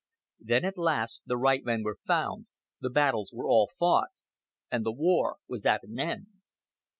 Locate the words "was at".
5.47-5.83